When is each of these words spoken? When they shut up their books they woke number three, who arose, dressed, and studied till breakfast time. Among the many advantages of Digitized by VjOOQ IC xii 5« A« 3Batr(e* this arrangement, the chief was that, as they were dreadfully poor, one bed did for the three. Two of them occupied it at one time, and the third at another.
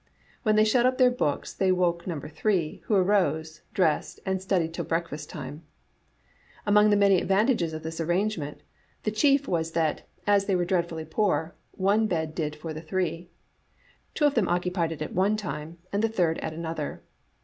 When 0.41 0.55
they 0.55 0.63
shut 0.63 0.87
up 0.87 0.97
their 0.97 1.11
books 1.11 1.53
they 1.53 1.71
woke 1.71 2.07
number 2.07 2.27
three, 2.27 2.81
who 2.85 2.95
arose, 2.95 3.61
dressed, 3.75 4.19
and 4.25 4.41
studied 4.41 4.73
till 4.73 4.83
breakfast 4.85 5.29
time. 5.29 5.61
Among 6.65 6.89
the 6.89 6.95
many 6.95 7.21
advantages 7.21 7.71
of 7.71 7.83
Digitized 7.83 7.83
by 7.83 7.85
VjOOQ 7.85 7.85
IC 7.85 7.85
xii 7.85 7.85
5« 7.85 7.85
A« 7.85 7.85
3Batr(e* 7.85 7.85
this 7.85 7.99
arrangement, 8.01 8.63
the 9.03 9.11
chief 9.11 9.47
was 9.47 9.71
that, 9.73 10.07
as 10.25 10.45
they 10.47 10.55
were 10.55 10.65
dreadfully 10.65 11.05
poor, 11.05 11.53
one 11.73 12.07
bed 12.07 12.33
did 12.33 12.55
for 12.55 12.73
the 12.73 12.81
three. 12.81 13.29
Two 14.15 14.25
of 14.25 14.33
them 14.33 14.49
occupied 14.49 14.91
it 14.91 15.03
at 15.03 15.13
one 15.13 15.37
time, 15.37 15.77
and 15.93 16.01
the 16.03 16.09
third 16.09 16.39
at 16.39 16.51
another. 16.51 17.03